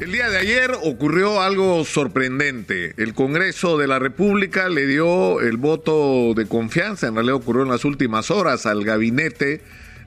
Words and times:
El 0.00 0.12
día 0.12 0.30
de 0.30 0.38
ayer 0.38 0.70
ocurrió 0.84 1.42
algo 1.42 1.84
sorprendente. 1.84 2.94
El 2.98 3.14
Congreso 3.14 3.76
de 3.78 3.88
la 3.88 3.98
República 3.98 4.68
le 4.68 4.86
dio 4.86 5.40
el 5.40 5.56
voto 5.56 6.34
de 6.36 6.46
confianza, 6.46 7.08
en 7.08 7.14
realidad 7.14 7.34
ocurrió 7.34 7.64
en 7.64 7.70
las 7.70 7.84
últimas 7.84 8.30
horas, 8.30 8.64
al 8.64 8.84
gabinete 8.84 9.60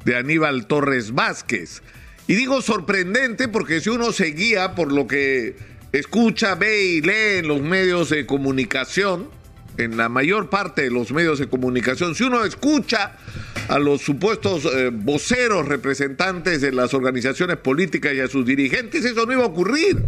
de 0.05 0.15
Aníbal 0.15 0.65
Torres 0.67 1.13
Vázquez. 1.13 1.81
Y 2.25 2.35
digo 2.35 2.61
sorprendente 2.61 3.49
porque 3.49 3.81
si 3.81 3.89
uno 3.89 4.13
se 4.13 4.27
guía 4.27 4.75
por 4.75 4.93
lo 4.93 5.07
que 5.07 5.57
escucha, 5.91 6.55
ve 6.55 6.85
y 6.85 7.01
lee 7.01 7.39
en 7.39 7.49
los 7.49 7.59
medios 7.59 8.09
de 8.09 8.25
comunicación, 8.25 9.27
en 9.77 9.97
la 9.97 10.09
mayor 10.09 10.49
parte 10.49 10.83
de 10.83 10.91
los 10.91 11.11
medios 11.11 11.39
de 11.39 11.47
comunicación, 11.47 12.15
si 12.15 12.23
uno 12.23 12.43
escucha 12.43 13.17
a 13.67 13.79
los 13.79 14.01
supuestos 14.01 14.65
eh, 14.65 14.89
voceros 14.91 15.67
representantes 15.67 16.61
de 16.61 16.71
las 16.71 16.93
organizaciones 16.93 17.57
políticas 17.57 18.13
y 18.13 18.19
a 18.19 18.27
sus 18.27 18.45
dirigentes, 18.45 19.05
eso 19.05 19.25
no 19.25 19.33
iba 19.33 19.43
a 19.43 19.47
ocurrir. 19.47 20.03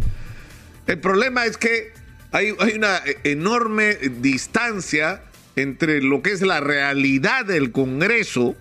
El 0.86 0.98
problema 0.98 1.46
es 1.46 1.56
que 1.56 1.92
hay, 2.32 2.50
una 2.50 3.00
enorme 3.22 3.94
distancia 3.94 5.22
entre 5.56 6.02
lo 6.02 6.20
que 6.20 6.32
es 6.32 6.42
la 6.42 6.60
realidad 6.60 7.44
del 7.44 7.70
Congreso, 7.70 8.56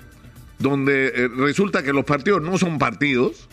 donde 0.60 1.08
eh, 1.08 1.28
resulta 1.36 1.84
que 1.84 1.92
los 1.92 2.06
partidos 2.06 2.42
no 2.42 2.58
son 2.58 2.78
partidos, 2.78 3.50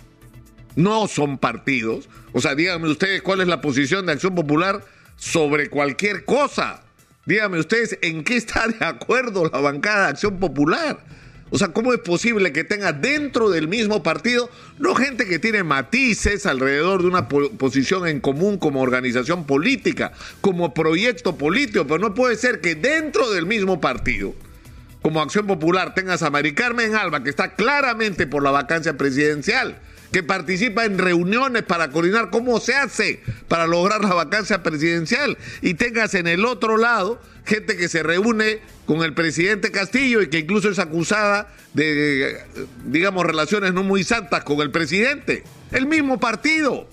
no 0.77 1.08
son 1.08 1.38
partidos. 1.38 2.08
O 2.32 2.41
sea, 2.41 2.55
díganme 2.55 2.88
ustedes 2.88 3.22
cuál 3.22 3.41
es 3.41 3.48
la 3.48 3.60
posición 3.60 4.06
de 4.06 4.12
Acción 4.12 4.34
Popular 4.34 4.84
sobre 5.16 5.69
cualquier 5.69 6.24
cosa. 6.24 6.82
Díganme 7.27 7.59
ustedes 7.59 7.98
en 8.01 8.24
qué 8.24 8.37
está 8.37 8.66
de 8.66 8.84
acuerdo 8.84 9.48
la 9.52 9.61
bancada 9.61 10.05
de 10.05 10.09
Acción 10.11 10.38
Popular. 10.38 11.05
O 11.51 11.59
sea, 11.59 11.69
¿cómo 11.69 11.92
es 11.92 11.98
posible 11.98 12.52
que 12.52 12.65
tenga 12.65 12.92
dentro 12.92 13.51
del 13.51 13.66
mismo 13.69 14.02
partido 14.02 14.48
no 14.78 14.95
gente 14.95 15.27
que 15.27 15.41
tiene 15.41 15.64
matices 15.64 16.47
alrededor 16.47 17.02
de 17.02 17.09
una 17.09 17.28
posición 17.28 18.06
en 18.06 18.20
común 18.20 18.56
como 18.56 18.80
organización 18.80 19.45
política, 19.45 20.12
como 20.41 20.73
proyecto 20.73 21.37
político? 21.37 21.86
Pero 21.86 21.98
no 21.98 22.14
puede 22.14 22.36
ser 22.36 22.61
que 22.61 22.77
dentro 22.77 23.31
del 23.31 23.47
mismo 23.47 23.81
partido, 23.81 24.33
como 25.03 25.20
Acción 25.20 25.47
Popular, 25.47 25.92
tengas 25.94 26.22
a 26.22 26.31
Mari 26.31 26.55
Carmen 26.55 26.94
Alba, 26.94 27.25
que 27.25 27.31
está 27.31 27.55
claramente 27.55 28.28
por 28.28 28.44
la 28.44 28.53
vacancia 28.53 28.97
presidencial, 28.97 29.77
que 30.12 30.22
participa 30.22 30.84
en 30.84 30.98
reuniones 30.98 31.62
para 31.62 31.91
coordinar 31.91 32.30
cómo 32.30 32.58
se 32.61 32.75
hace 32.75 33.20
para 33.48 33.66
lograr 33.66 34.03
la 34.03 34.14
vacancia 34.14 34.62
presidencial 34.62 35.39
y 35.62 35.75
tengas 35.75 36.14
en 36.14 36.27
el 36.27 36.44
otro 36.44 36.77
lado 36.77 37.20
gente 37.44 37.77
que 37.77 37.89
se 37.89 38.03
reúne 38.03 38.61
con 38.86 39.03
el 39.03 39.14
presidente 39.14 39.70
Castillo 39.70 40.22
y 40.22 40.28
que 40.28 40.38
incluso 40.38 40.69
es 40.69 40.78
acusada 40.78 41.48
de, 41.75 42.38
digamos, 42.86 43.25
relaciones 43.25 43.72
no 43.72 43.83
muy 43.83 44.05
santas 44.05 44.44
con 44.44 44.61
el 44.61 44.70
presidente. 44.70 45.44
El 45.70 45.86
mismo 45.86 46.19
partido. 46.19 46.88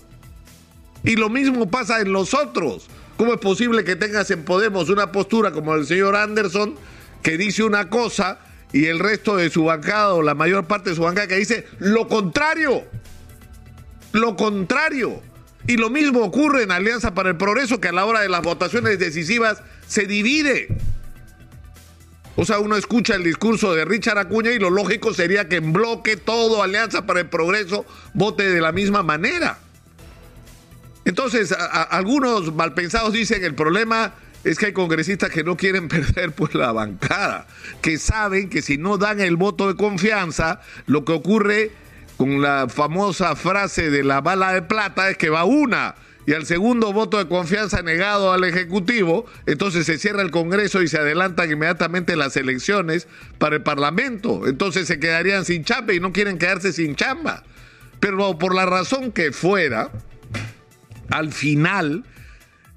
Y 1.04 1.16
lo 1.16 1.28
mismo 1.28 1.70
pasa 1.70 2.00
en 2.00 2.12
los 2.12 2.34
otros. 2.34 2.88
¿Cómo 3.16 3.34
es 3.34 3.40
posible 3.40 3.84
que 3.84 3.96
tengas 3.96 4.30
en 4.30 4.44
Podemos 4.44 4.90
una 4.90 5.10
postura 5.10 5.50
como 5.50 5.74
el 5.74 5.86
señor 5.86 6.14
Anderson 6.16 6.76
que 7.22 7.36
dice 7.36 7.64
una 7.64 7.88
cosa 7.88 8.38
y 8.72 8.86
el 8.86 8.98
resto 8.98 9.36
de 9.36 9.50
su 9.50 9.64
bancada 9.64 10.14
o 10.14 10.22
la 10.22 10.34
mayor 10.34 10.66
parte 10.66 10.90
de 10.90 10.96
su 10.96 11.02
bancada 11.02 11.26
que 11.26 11.36
dice 11.36 11.66
lo 11.78 12.06
contrario? 12.06 12.84
Lo 14.12 14.36
contrario. 14.36 15.22
Y 15.66 15.76
lo 15.76 15.90
mismo 15.90 16.20
ocurre 16.20 16.62
en 16.62 16.70
Alianza 16.70 17.14
para 17.14 17.30
el 17.30 17.36
Progreso, 17.36 17.80
que 17.80 17.88
a 17.88 17.92
la 17.92 18.06
hora 18.06 18.20
de 18.20 18.28
las 18.28 18.42
votaciones 18.42 18.98
decisivas 18.98 19.62
se 19.86 20.06
divide. 20.06 20.68
O 22.36 22.44
sea, 22.44 22.60
uno 22.60 22.76
escucha 22.76 23.16
el 23.16 23.24
discurso 23.24 23.74
de 23.74 23.84
Richard 23.84 24.18
Acuña 24.18 24.52
y 24.52 24.58
lo 24.58 24.70
lógico 24.70 25.12
sería 25.12 25.48
que 25.48 25.56
en 25.56 25.72
bloque 25.72 26.16
todo 26.16 26.62
Alianza 26.62 27.04
para 27.04 27.20
el 27.20 27.26
Progreso 27.26 27.84
vote 28.14 28.48
de 28.48 28.60
la 28.60 28.70
misma 28.70 29.02
manera. 29.02 29.58
Entonces, 31.04 31.52
algunos 31.90 32.54
malpensados 32.54 33.12
dicen 33.12 33.42
el 33.42 33.54
problema 33.54 34.14
es 34.44 34.56
que 34.58 34.66
hay 34.66 34.72
congresistas 34.72 35.30
que 35.30 35.42
no 35.42 35.56
quieren 35.56 35.88
perder 35.88 36.32
pues 36.32 36.54
la 36.54 36.70
bancada, 36.70 37.46
que 37.82 37.98
saben 37.98 38.48
que 38.48 38.62
si 38.62 38.78
no 38.78 38.98
dan 38.98 39.20
el 39.20 39.36
voto 39.36 39.66
de 39.68 39.74
confianza, 39.74 40.60
lo 40.86 41.04
que 41.04 41.12
ocurre 41.12 41.72
con 42.18 42.42
la 42.42 42.68
famosa 42.68 43.36
frase 43.36 43.90
de 43.90 44.02
la 44.02 44.20
bala 44.20 44.52
de 44.52 44.62
plata 44.62 45.08
es 45.08 45.16
que 45.16 45.30
va 45.30 45.44
una 45.44 45.94
y 46.26 46.34
al 46.34 46.44
segundo 46.44 46.92
voto 46.92 47.16
de 47.16 47.28
confianza 47.28 47.80
negado 47.80 48.32
al 48.32 48.44
Ejecutivo, 48.44 49.24
entonces 49.46 49.86
se 49.86 49.96
cierra 49.96 50.20
el 50.20 50.30
Congreso 50.30 50.82
y 50.82 50.88
se 50.88 50.98
adelantan 50.98 51.50
inmediatamente 51.50 52.16
las 52.16 52.36
elecciones 52.36 53.08
para 53.38 53.56
el 53.56 53.62
Parlamento. 53.62 54.46
Entonces 54.46 54.86
se 54.88 55.00
quedarían 55.00 55.46
sin 55.46 55.64
chamba 55.64 55.94
y 55.94 56.00
no 56.00 56.12
quieren 56.12 56.36
quedarse 56.36 56.74
sin 56.74 56.96
chamba. 56.96 57.44
Pero 57.98 58.36
por 58.36 58.54
la 58.54 58.66
razón 58.66 59.10
que 59.10 59.32
fuera, 59.32 59.90
al 61.08 61.32
final, 61.32 62.04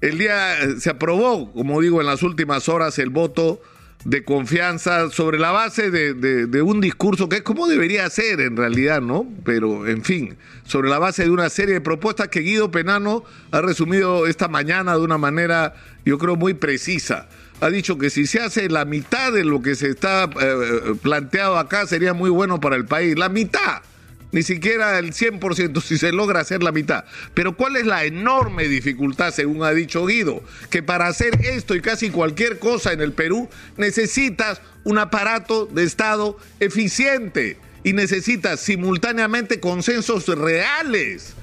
el 0.00 0.16
día 0.16 0.56
se 0.78 0.88
aprobó, 0.88 1.52
como 1.52 1.80
digo, 1.82 2.00
en 2.00 2.06
las 2.06 2.22
últimas 2.22 2.70
horas 2.70 2.98
el 2.98 3.10
voto 3.10 3.60
de 4.04 4.24
confianza 4.24 5.10
sobre 5.10 5.38
la 5.38 5.52
base 5.52 5.90
de, 5.90 6.62
un 6.62 6.80
discurso 6.80 7.28
que 7.28 7.36
es 7.36 7.42
como 7.42 7.66
debería 7.66 8.08
ser 8.10 8.40
en 8.40 8.56
realidad, 8.56 9.00
¿no? 9.00 9.26
Pero, 9.44 9.86
en 9.86 10.02
fin, 10.02 10.36
sobre 10.64 10.90
la 10.90 10.98
base 10.98 11.24
de 11.24 11.30
una 11.30 11.48
serie 11.50 11.74
de 11.74 11.80
propuestas 11.80 12.28
que 12.28 12.40
Guido 12.40 12.70
Penano 12.70 13.24
ha 13.50 13.60
resumido 13.60 14.26
esta 14.26 14.48
mañana 14.48 14.94
de 14.94 15.00
una 15.00 15.18
manera, 15.18 15.74
yo 16.04 16.18
creo, 16.18 16.36
muy 16.36 16.54
precisa. 16.54 17.28
Ha 17.60 17.70
dicho 17.70 17.96
que 17.96 18.10
si 18.10 18.26
se 18.26 18.40
hace 18.40 18.68
la 18.68 18.84
mitad 18.84 19.32
de 19.32 19.44
lo 19.44 19.62
que 19.62 19.76
se 19.76 19.90
está 19.90 20.24
eh, 20.24 20.28
eh, 20.40 20.94
planteado 21.00 21.58
acá 21.58 21.86
sería 21.86 22.12
muy 22.12 22.30
bueno 22.30 22.58
para 22.58 22.74
el 22.74 22.86
país. 22.86 23.16
La 23.16 23.28
mitad 23.28 23.82
ni 24.32 24.42
siquiera 24.42 24.98
el 24.98 25.12
100% 25.12 25.80
si 25.82 25.98
se 25.98 26.10
logra 26.10 26.40
hacer 26.40 26.62
la 26.62 26.72
mitad. 26.72 27.04
Pero 27.34 27.56
¿cuál 27.56 27.76
es 27.76 27.86
la 27.86 28.04
enorme 28.04 28.66
dificultad, 28.66 29.32
según 29.32 29.62
ha 29.62 29.70
dicho 29.72 30.04
Guido? 30.06 30.42
Que 30.70 30.82
para 30.82 31.06
hacer 31.06 31.38
esto 31.44 31.74
y 31.74 31.80
casi 31.80 32.10
cualquier 32.10 32.58
cosa 32.58 32.92
en 32.92 33.02
el 33.02 33.12
Perú 33.12 33.48
necesitas 33.76 34.60
un 34.84 34.98
aparato 34.98 35.66
de 35.66 35.84
Estado 35.84 36.36
eficiente 36.60 37.58
y 37.84 37.92
necesitas 37.92 38.60
simultáneamente 38.60 39.60
consensos 39.60 40.26
reales. 40.26 41.34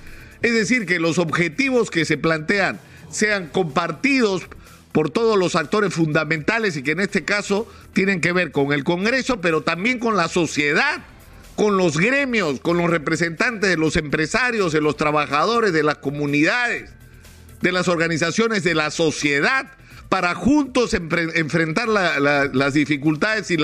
Es 0.42 0.54
decir, 0.54 0.86
que 0.86 1.00
los 1.00 1.20
objetivos 1.20 1.92
que 1.92 2.06
se 2.06 2.18
plantean 2.18 2.80
sean 3.12 3.48
compartidos 3.48 4.44
por 4.92 5.12
todos 5.12 5.38
los 5.38 5.56
actores 5.56 5.94
fundamentales 5.94 6.76
y 6.76 6.84
que 6.84 6.92
en 6.92 7.02
este 7.02 7.24
caso 7.24 7.72
tienen 7.94 8.22
que 8.22 8.32
ver 8.32 8.52
con 8.52 8.74
el 8.74 8.84
Congreso, 8.84 9.42
pero 9.42 9.62
también 9.62 10.00
con 10.00 10.16
la 10.16 10.28
sociedad 10.28 11.04
con 11.60 11.76
los 11.76 11.98
gremios, 11.98 12.62
con 12.62 12.78
los 12.78 12.90
representantes 12.90 13.70
de 13.70 13.76
los 13.76 13.98
empresarios, 13.98 14.72
de 14.72 14.80
los 14.80 14.96
trabajadores, 14.96 15.74
de 15.74 15.84
las 15.84 15.98
comunidades, 15.98 16.90
de 17.60 17.74
las 17.74 17.90
organizaciones 17.90 18.64
de 18.64 18.76
la 18.76 18.92
sociedad, 18.92 19.70
para 20.08 20.36
juntos 20.36 20.94
enfrentar 20.94 21.90
las 21.90 22.74
dificultades, 22.74 23.52
y 23.52 23.58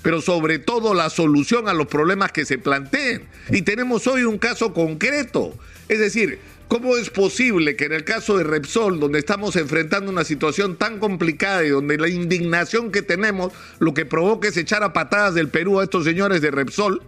pero 0.00 0.22
sobre 0.22 0.60
todo 0.60 0.94
la 0.94 1.10
solución 1.10 1.68
a 1.68 1.74
los 1.74 1.88
problemas 1.88 2.32
que 2.32 2.46
se 2.46 2.56
planteen. 2.56 3.28
Y 3.50 3.60
tenemos 3.60 4.06
hoy 4.06 4.24
un 4.24 4.38
caso 4.38 4.72
concreto. 4.72 5.54
Es 5.90 5.98
decir, 5.98 6.38
¿Cómo 6.68 6.96
es 6.96 7.10
posible 7.10 7.76
que 7.76 7.84
en 7.84 7.92
el 7.92 8.02
caso 8.02 8.38
de 8.38 8.44
Repsol, 8.44 8.98
donde 8.98 9.18
estamos 9.18 9.56
enfrentando 9.56 10.10
una 10.10 10.24
situación 10.24 10.76
tan 10.78 10.98
complicada 11.00 11.62
y 11.62 11.68
donde 11.68 11.98
la 11.98 12.08
indignación 12.08 12.90
que 12.90 13.02
tenemos 13.02 13.52
lo 13.78 13.92
que 13.92 14.06
provoca 14.06 14.48
es 14.48 14.56
echar 14.56 14.82
a 14.82 14.94
patadas 14.94 15.34
del 15.34 15.50
Perú 15.50 15.80
a 15.80 15.84
estos 15.84 16.04
señores 16.04 16.40
de 16.40 16.50
Repsol, 16.50 17.02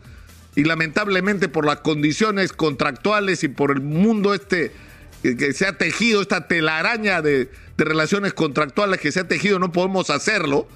y 0.56 0.64
lamentablemente 0.64 1.48
por 1.48 1.66
las 1.66 1.78
condiciones 1.78 2.52
contractuales 2.52 3.44
y 3.44 3.48
por 3.48 3.70
el 3.70 3.80
mundo 3.80 4.34
este 4.34 4.72
que 5.22 5.54
se 5.54 5.66
ha 5.66 5.78
tejido, 5.78 6.20
esta 6.20 6.48
telaraña 6.48 7.22
de, 7.22 7.48
de 7.78 7.84
relaciones 7.84 8.34
contractuales 8.34 9.00
que 9.00 9.10
se 9.10 9.20
ha 9.20 9.28
tejido, 9.28 9.58
no 9.58 9.72
podemos 9.72 10.10
hacerlo. 10.10 10.68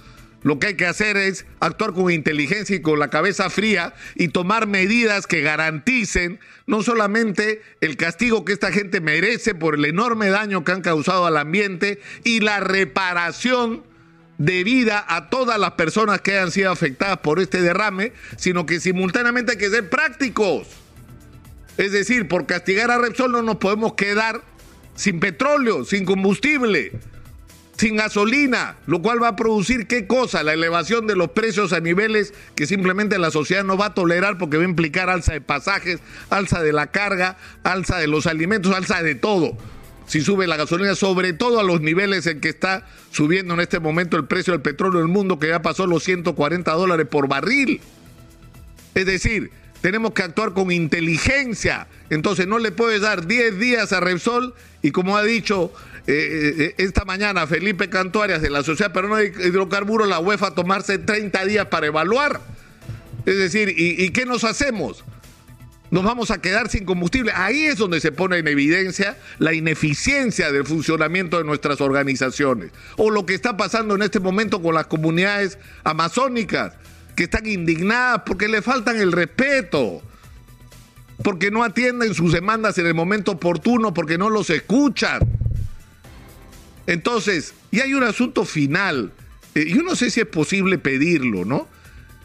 Lo 0.42 0.58
que 0.58 0.68
hay 0.68 0.74
que 0.74 0.86
hacer 0.86 1.16
es 1.16 1.44
actuar 1.60 1.92
con 1.92 2.10
inteligencia 2.10 2.76
y 2.76 2.80
con 2.80 2.98
la 2.98 3.10
cabeza 3.10 3.50
fría 3.50 3.94
y 4.14 4.28
tomar 4.28 4.66
medidas 4.66 5.26
que 5.26 5.42
garanticen 5.42 6.38
no 6.66 6.82
solamente 6.82 7.60
el 7.80 7.96
castigo 7.96 8.44
que 8.44 8.52
esta 8.52 8.70
gente 8.70 9.00
merece 9.00 9.54
por 9.54 9.74
el 9.74 9.84
enorme 9.84 10.28
daño 10.28 10.64
que 10.64 10.72
han 10.72 10.80
causado 10.80 11.26
al 11.26 11.36
ambiente 11.36 12.00
y 12.24 12.40
la 12.40 12.60
reparación 12.60 13.82
de 14.38 14.62
vida 14.64 15.04
a 15.08 15.28
todas 15.28 15.58
las 15.58 15.72
personas 15.72 16.20
que 16.20 16.32
hayan 16.32 16.52
sido 16.52 16.70
afectadas 16.70 17.18
por 17.18 17.40
este 17.40 17.60
derrame, 17.60 18.12
sino 18.36 18.66
que 18.66 18.80
simultáneamente 18.80 19.52
hay 19.52 19.58
que 19.58 19.68
ser 19.68 19.90
prácticos. 19.90 20.68
Es 21.76 21.92
decir, 21.92 22.28
por 22.28 22.46
castigar 22.46 22.90
a 22.90 22.98
Repsol 22.98 23.32
no 23.32 23.42
nos 23.42 23.56
podemos 23.56 23.94
quedar 23.94 24.42
sin 24.94 25.20
petróleo, 25.20 25.84
sin 25.84 26.04
combustible, 26.04 26.92
sin 27.76 27.96
gasolina, 27.96 28.76
lo 28.86 29.00
cual 29.02 29.22
va 29.22 29.28
a 29.28 29.36
producir 29.36 29.86
qué 29.86 30.06
cosa? 30.06 30.42
La 30.42 30.52
elevación 30.52 31.06
de 31.06 31.14
los 31.14 31.30
precios 31.30 31.72
a 31.72 31.80
niveles 31.80 32.34
que 32.56 32.66
simplemente 32.66 33.18
la 33.18 33.30
sociedad 33.30 33.62
no 33.62 33.76
va 33.76 33.86
a 33.86 33.94
tolerar 33.94 34.38
porque 34.38 34.56
va 34.56 34.64
a 34.64 34.68
implicar 34.68 35.08
alza 35.10 35.32
de 35.32 35.40
pasajes, 35.40 36.00
alza 36.30 36.62
de 36.62 36.72
la 36.72 36.88
carga, 36.88 37.36
alza 37.62 37.98
de 37.98 38.08
los 38.08 38.26
alimentos, 38.26 38.74
alza 38.74 39.02
de 39.02 39.14
todo 39.14 39.56
si 40.08 40.22
sube 40.22 40.46
la 40.46 40.56
gasolina, 40.56 40.94
sobre 40.94 41.34
todo 41.34 41.60
a 41.60 41.62
los 41.62 41.82
niveles 41.82 42.26
en 42.26 42.40
que 42.40 42.48
está 42.48 42.86
subiendo 43.12 43.54
en 43.54 43.60
este 43.60 43.78
momento 43.78 44.16
el 44.16 44.24
precio 44.24 44.54
del 44.54 44.62
petróleo 44.62 45.00
en 45.00 45.06
el 45.06 45.12
mundo, 45.12 45.38
que 45.38 45.48
ya 45.48 45.60
pasó 45.60 45.86
los 45.86 46.02
140 46.02 46.72
dólares 46.72 47.06
por 47.08 47.28
barril. 47.28 47.80
Es 48.94 49.04
decir, 49.04 49.50
tenemos 49.82 50.12
que 50.12 50.22
actuar 50.22 50.54
con 50.54 50.72
inteligencia. 50.72 51.88
Entonces 52.08 52.46
no 52.46 52.58
le 52.58 52.72
puedes 52.72 53.02
dar 53.02 53.26
10 53.26 53.58
días 53.58 53.92
a 53.92 54.00
Repsol 54.00 54.54
y 54.80 54.92
como 54.92 55.18
ha 55.18 55.22
dicho 55.22 55.72
eh, 56.06 56.54
eh, 56.58 56.74
esta 56.78 57.04
mañana 57.04 57.46
Felipe 57.46 57.90
Cantuarias 57.90 58.40
de 58.40 58.48
la 58.48 58.64
Sociedad 58.64 58.92
Peruana 58.94 59.18
de 59.18 59.46
Hidrocarburos, 59.46 60.08
la 60.08 60.20
UEFA 60.20 60.54
tomarse 60.54 60.96
30 60.96 61.44
días 61.44 61.66
para 61.66 61.86
evaluar. 61.86 62.40
Es 63.26 63.36
decir, 63.36 63.74
¿y, 63.76 64.02
¿y 64.02 64.08
qué 64.08 64.24
nos 64.24 64.44
hacemos? 64.44 65.04
Nos 65.90 66.04
vamos 66.04 66.30
a 66.30 66.40
quedar 66.40 66.68
sin 66.68 66.84
combustible. 66.84 67.32
Ahí 67.34 67.64
es 67.64 67.76
donde 67.76 68.00
se 68.00 68.12
pone 68.12 68.38
en 68.38 68.48
evidencia 68.48 69.16
la 69.38 69.54
ineficiencia 69.54 70.52
del 70.52 70.66
funcionamiento 70.66 71.38
de 71.38 71.44
nuestras 71.44 71.80
organizaciones. 71.80 72.72
O 72.96 73.10
lo 73.10 73.24
que 73.24 73.34
está 73.34 73.56
pasando 73.56 73.94
en 73.94 74.02
este 74.02 74.20
momento 74.20 74.60
con 74.60 74.74
las 74.74 74.86
comunidades 74.86 75.58
amazónicas, 75.84 76.74
que 77.16 77.24
están 77.24 77.46
indignadas 77.46 78.22
porque 78.26 78.48
le 78.48 78.62
faltan 78.62 78.96
el 78.98 79.12
respeto, 79.12 80.02
porque 81.22 81.50
no 81.50 81.64
atienden 81.64 82.14
sus 82.14 82.32
demandas 82.32 82.78
en 82.78 82.86
el 82.86 82.94
momento 82.94 83.32
oportuno, 83.32 83.92
porque 83.92 84.18
no 84.18 84.30
los 84.30 84.50
escuchan. 84.50 85.20
Entonces, 86.86 87.54
y 87.70 87.80
hay 87.80 87.94
un 87.94 88.04
asunto 88.04 88.44
final. 88.44 89.12
Eh, 89.54 89.66
yo 89.68 89.82
no 89.82 89.96
sé 89.96 90.10
si 90.10 90.20
es 90.20 90.26
posible 90.26 90.78
pedirlo, 90.78 91.44
¿no? 91.44 91.66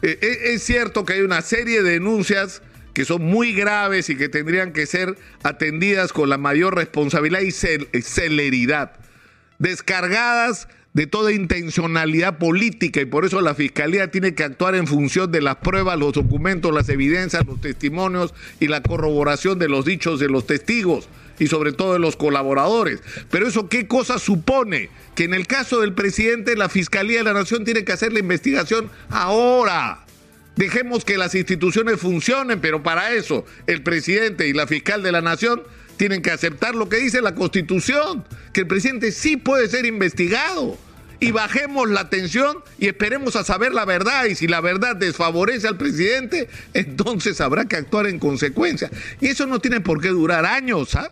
Eh, 0.01 0.19
eh, 0.21 0.39
es 0.53 0.63
cierto 0.63 1.05
que 1.05 1.13
hay 1.13 1.21
una 1.21 1.41
serie 1.41 1.81
de 1.81 1.91
denuncias 1.91 2.61
que 2.93 3.05
son 3.05 3.23
muy 3.23 3.53
graves 3.53 4.09
y 4.09 4.15
que 4.15 4.29
tendrían 4.29 4.71
que 4.71 4.85
ser 4.85 5.17
atendidas 5.43 6.13
con 6.13 6.29
la 6.29 6.37
mayor 6.37 6.75
responsabilidad 6.75 7.41
y 7.41 7.51
celeridad, 8.01 8.93
descargadas 9.59 10.67
de 10.93 11.07
toda 11.07 11.31
intencionalidad 11.31 12.37
política 12.37 13.01
y 13.01 13.05
por 13.05 13.25
eso 13.25 13.41
la 13.41 13.55
Fiscalía 13.55 14.11
tiene 14.11 14.35
que 14.35 14.43
actuar 14.43 14.75
en 14.75 14.85
función 14.85 15.31
de 15.31 15.41
las 15.41 15.55
pruebas, 15.55 15.97
los 15.97 16.13
documentos, 16.13 16.73
las 16.73 16.87
evidencias, 16.89 17.45
los 17.47 17.59
testimonios 17.59 18.33
y 18.59 18.67
la 18.67 18.83
corroboración 18.83 19.57
de 19.57 19.69
los 19.69 19.85
dichos 19.85 20.19
de 20.19 20.29
los 20.29 20.45
testigos 20.45 21.09
y 21.39 21.47
sobre 21.47 21.71
todo 21.71 21.93
de 21.93 21.99
los 21.99 22.15
colaboradores. 22.15 23.01
Pero 23.31 23.47
eso 23.47 23.69
qué 23.69 23.87
cosa 23.87 24.19
supone? 24.19 24.89
Que 25.15 25.23
en 25.23 25.33
el 25.33 25.47
caso 25.47 25.81
del 25.81 25.93
presidente 25.93 26.55
la 26.55 26.69
Fiscalía 26.69 27.17
de 27.17 27.23
la 27.23 27.33
Nación 27.33 27.65
tiene 27.65 27.83
que 27.83 27.91
hacer 27.91 28.13
la 28.13 28.19
investigación 28.19 28.91
ahora 29.09 30.02
Dejemos 30.55 31.03
que 31.03 31.17
las 31.17 31.33
instituciones 31.33 31.99
funcionen, 31.99 32.61
pero 32.61 32.83
para 32.83 33.13
eso 33.13 33.45
el 33.65 33.81
presidente 33.81 34.47
y 34.47 34.53
la 34.53 34.67
fiscal 34.67 35.01
de 35.01 35.11
la 35.11 35.21
nación 35.21 35.63
tienen 35.97 36.21
que 36.21 36.31
aceptar 36.31 36.75
lo 36.75 36.89
que 36.89 36.97
dice 36.97 37.21
la 37.21 37.35
Constitución, 37.35 38.23
que 38.51 38.61
el 38.61 38.67
presidente 38.67 39.11
sí 39.11 39.37
puede 39.37 39.67
ser 39.67 39.85
investigado. 39.85 40.77
Y 41.19 41.31
bajemos 41.31 41.89
la 41.89 42.09
tensión 42.09 42.57
y 42.77 42.87
esperemos 42.87 43.37
a 43.37 43.45
saber 43.45 43.73
la 43.73 43.85
verdad. 43.85 44.25
Y 44.25 44.35
si 44.35 44.47
la 44.47 44.59
verdad 44.59 44.95
desfavorece 44.95 45.67
al 45.67 45.77
presidente, 45.77 46.49
entonces 46.73 47.39
habrá 47.39 47.65
que 47.65 47.77
actuar 47.77 48.07
en 48.07 48.19
consecuencia. 48.19 48.91
Y 49.21 49.27
eso 49.27 49.47
no 49.47 49.59
tiene 49.59 49.79
por 49.79 50.01
qué 50.01 50.09
durar 50.09 50.45
años. 50.45 50.95
¿ah? 50.95 51.09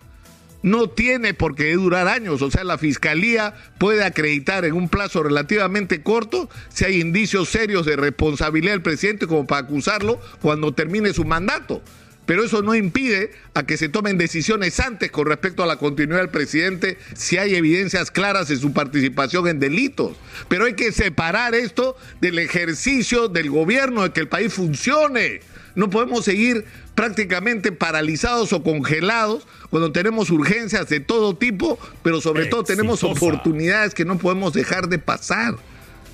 No 0.63 0.89
tiene 0.89 1.33
por 1.33 1.55
qué 1.55 1.73
durar 1.73 2.07
años. 2.07 2.41
O 2.41 2.51
sea, 2.51 2.63
la 2.63 2.77
fiscalía 2.77 3.53
puede 3.77 4.03
acreditar 4.03 4.65
en 4.65 4.73
un 4.73 4.89
plazo 4.89 5.23
relativamente 5.23 6.01
corto 6.01 6.49
si 6.69 6.85
hay 6.85 7.01
indicios 7.01 7.49
serios 7.49 7.85
de 7.85 7.95
responsabilidad 7.95 8.73
del 8.73 8.81
presidente 8.81 9.27
como 9.27 9.47
para 9.47 9.65
acusarlo 9.65 10.19
cuando 10.41 10.73
termine 10.73 11.13
su 11.13 11.25
mandato. 11.25 11.81
Pero 12.25 12.43
eso 12.43 12.61
no 12.61 12.75
impide 12.75 13.31
a 13.55 13.65
que 13.65 13.77
se 13.77 13.89
tomen 13.89 14.17
decisiones 14.17 14.79
antes 14.79 15.11
con 15.11 15.25
respecto 15.25 15.63
a 15.63 15.65
la 15.65 15.77
continuidad 15.77 16.19
del 16.19 16.29
presidente 16.29 16.97
si 17.13 17.37
hay 17.37 17.55
evidencias 17.55 18.11
claras 18.11 18.47
de 18.47 18.57
su 18.57 18.73
participación 18.73 19.47
en 19.47 19.59
delitos. 19.59 20.15
Pero 20.47 20.65
hay 20.65 20.75
que 20.75 20.91
separar 20.91 21.55
esto 21.55 21.97
del 22.21 22.39
ejercicio 22.39 23.27
del 23.27 23.49
gobierno, 23.49 24.03
de 24.03 24.11
que 24.11 24.21
el 24.21 24.27
país 24.27 24.53
funcione. 24.53 25.41
No 25.75 25.89
podemos 25.89 26.25
seguir 26.25 26.65
prácticamente 26.95 27.71
paralizados 27.71 28.53
o 28.53 28.63
congelados 28.63 29.47
cuando 29.69 29.91
tenemos 29.91 30.29
urgencias 30.29 30.89
de 30.89 30.99
todo 30.99 31.35
tipo, 31.35 31.79
pero 32.03 32.21
sobre 32.21 32.45
todo 32.45 32.63
tenemos 32.63 33.03
oportunidades 33.03 33.93
que 33.93 34.05
no 34.05 34.17
podemos 34.17 34.53
dejar 34.53 34.89
de 34.89 34.99
pasar, 34.99 35.55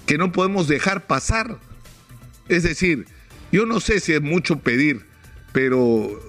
que 0.05 0.17
no 0.17 0.31
podemos 0.31 0.67
dejar 0.67 1.07
pasar. 1.07 1.57
Es 2.47 2.63
decir, 2.63 3.05
yo 3.51 3.65
no 3.65 3.79
sé 3.79 3.99
si 3.99 4.13
es 4.13 4.21
mucho 4.21 4.59
pedir, 4.59 5.05
pero 5.51 6.21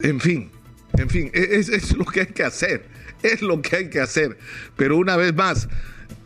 en 0.00 0.20
fin, 0.20 0.50
en 0.98 1.08
fin, 1.08 1.30
e-, 1.34 1.56
es, 1.58 1.68
es 1.68 1.96
lo 1.96 2.04
que 2.04 2.20
hay 2.20 2.26
que 2.26 2.44
hacer, 2.44 2.86
es 3.22 3.42
lo 3.42 3.62
que 3.62 3.76
hay 3.76 3.90
que 3.90 4.00
hacer. 4.00 4.38
Pero 4.76 4.96
una 4.96 5.16
vez 5.16 5.34
más, 5.34 5.68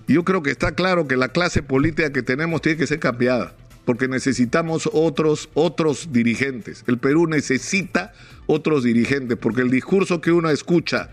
yo 0.09 0.25
creo 0.25 0.43
que 0.43 0.51
está 0.51 0.73
claro 0.73 1.07
que 1.07 1.17
la 1.17 1.29
clase 1.29 1.63
política 1.63 2.13
que 2.13 2.23
tenemos 2.23 2.61
tiene 2.61 2.79
que 2.79 2.87
ser 2.87 2.99
cambiada 2.99 3.55
porque 3.85 4.09
necesitamos 4.09 4.89
otros, 4.93 5.49
otros 5.55 6.13
dirigentes. 6.13 6.85
El 6.87 6.99
Perú 6.99 7.27
necesita 7.27 8.13
otros 8.47 8.85
dirigentes, 8.85 9.39
porque 9.39 9.63
el 9.63 9.71
discurso 9.71 10.21
que 10.21 10.33
uno 10.33 10.51
escucha, 10.51 11.11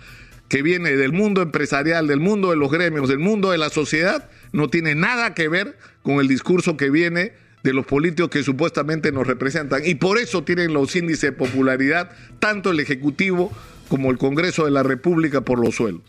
que 0.48 0.62
viene 0.62 0.96
del 0.96 1.14
mundo 1.14 1.42
empresarial, 1.42 2.08
del 2.08 2.20
mundo 2.20 2.50
de 2.50 2.58
los 2.58 2.72
gremios, 2.72 3.08
del 3.08 3.20
mundo 3.20 3.52
de 3.52 3.58
la 3.58 3.70
sociedad, 3.70 4.30
no 4.52 4.70
tiene 4.70 4.96
nada 4.96 5.34
que 5.34 5.48
ver 5.48 5.78
con 6.04 6.20
el 6.20 6.28
discurso 6.28 6.78
que 6.78 6.90
viene 6.90 7.34
de 7.64 7.74
los 7.74 7.86
políticos 7.86 8.30
que 8.30 8.44
supuestamente 8.44 9.12
nos 9.12 9.28
representan. 9.28 9.82
Y 9.86 9.96
por 9.96 10.18
eso 10.18 10.44
tienen 10.44 10.74
los 10.74 10.96
índices 10.96 11.22
de 11.22 11.32
popularidad, 11.32 12.12
tanto 12.40 12.72
el 12.72 12.80
Ejecutivo 12.80 13.52
como 13.88 14.12
el 14.12 14.18
Congreso 14.18 14.66
de 14.66 14.72
la 14.72 14.84
República 14.84 15.42
por 15.42 15.60
los 15.60 15.76
suelos. 15.76 16.02